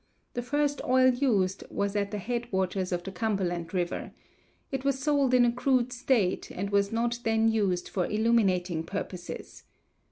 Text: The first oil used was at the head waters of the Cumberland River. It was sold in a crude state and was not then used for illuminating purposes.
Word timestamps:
The 0.33 0.41
first 0.41 0.81
oil 0.83 1.11
used 1.13 1.63
was 1.69 1.95
at 1.95 2.09
the 2.09 2.17
head 2.17 2.51
waters 2.51 2.91
of 2.91 3.03
the 3.03 3.11
Cumberland 3.11 3.71
River. 3.71 4.13
It 4.71 4.83
was 4.83 4.97
sold 4.97 5.31
in 5.31 5.45
a 5.45 5.51
crude 5.51 5.93
state 5.93 6.49
and 6.49 6.71
was 6.71 6.91
not 6.91 7.19
then 7.23 7.47
used 7.49 7.87
for 7.87 8.07
illuminating 8.07 8.83
purposes. 8.83 9.61